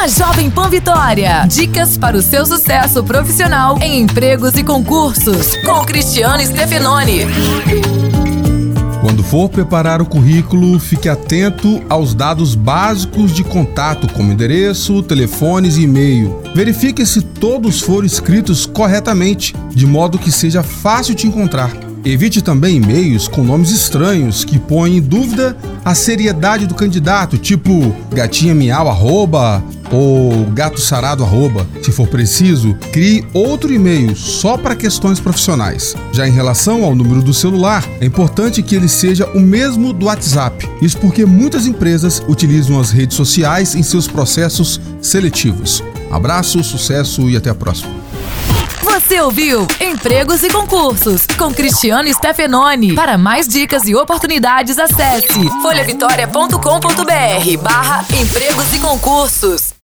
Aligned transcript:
na 0.00 0.08
Jovem 0.08 0.48
Pan 0.48 0.70
Vitória. 0.70 1.44
Dicas 1.46 1.98
para 1.98 2.16
o 2.16 2.22
seu 2.22 2.46
sucesso 2.46 3.04
profissional 3.04 3.78
em 3.82 4.00
empregos 4.00 4.54
e 4.54 4.64
concursos, 4.64 5.54
com 5.56 5.84
Cristiano 5.84 6.42
Stefanoni. 6.42 7.26
Quando 9.02 9.22
for 9.22 9.50
preparar 9.50 10.00
o 10.00 10.06
currículo, 10.06 10.80
fique 10.80 11.06
atento 11.06 11.82
aos 11.86 12.14
dados 12.14 12.54
básicos 12.54 13.30
de 13.30 13.44
contato, 13.44 14.10
como 14.14 14.32
endereço, 14.32 15.02
telefones 15.02 15.76
e 15.76 15.82
e-mail. 15.82 16.40
Verifique 16.54 17.04
se 17.04 17.20
todos 17.20 17.82
foram 17.82 18.06
escritos 18.06 18.64
corretamente, 18.64 19.54
de 19.68 19.86
modo 19.86 20.18
que 20.18 20.32
seja 20.32 20.62
fácil 20.62 21.14
te 21.14 21.26
encontrar. 21.26 21.70
Evite 22.02 22.40
também 22.40 22.76
e-mails 22.76 23.28
com 23.28 23.42
nomes 23.42 23.70
estranhos 23.70 24.46
que 24.46 24.58
põem 24.58 24.96
em 24.96 25.02
dúvida 25.02 25.54
a 25.84 25.94
seriedade 25.94 26.66
do 26.66 26.74
candidato, 26.74 27.36
tipo 27.36 27.94
gatinha 28.14 28.54
miau 28.54 28.88
arroba 28.88 29.62
ou 29.90 30.44
gato 30.46 30.80
sarado 30.80 31.24
arroba. 31.24 31.66
Se 31.82 31.92
for 31.92 32.06
preciso, 32.06 32.74
crie 32.92 33.24
outro 33.32 33.72
e-mail 33.72 34.14
só 34.16 34.56
para 34.56 34.76
questões 34.76 35.20
profissionais. 35.20 35.94
Já 36.12 36.26
em 36.26 36.32
relação 36.32 36.84
ao 36.84 36.94
número 36.94 37.22
do 37.22 37.34
celular, 37.34 37.84
é 38.00 38.06
importante 38.06 38.62
que 38.62 38.74
ele 38.74 38.88
seja 38.88 39.26
o 39.30 39.40
mesmo 39.40 39.92
do 39.92 40.06
WhatsApp. 40.06 40.68
Isso 40.80 40.98
porque 40.98 41.24
muitas 41.24 41.66
empresas 41.66 42.22
utilizam 42.28 42.80
as 42.80 42.90
redes 42.90 43.16
sociais 43.16 43.74
em 43.74 43.82
seus 43.82 44.06
processos 44.06 44.80
seletivos. 45.00 45.82
Abraço, 46.10 46.62
sucesso 46.62 47.28
e 47.28 47.36
até 47.36 47.50
a 47.50 47.54
próxima. 47.54 48.00
Você 48.82 49.20
ouviu 49.20 49.66
Empregos 49.80 50.42
e 50.42 50.48
Concursos 50.48 51.26
com 51.38 51.52
Cristiano 51.52 52.12
Stefanoni. 52.12 52.94
Para 52.94 53.18
mais 53.18 53.46
dicas 53.46 53.86
e 53.86 53.94
oportunidades, 53.94 54.78
acesse 54.78 55.48
folhavitória.com.br 55.62 57.62
barra 57.62 58.04
empregos 58.12 58.72
e 58.72 58.78
concursos. 58.78 59.74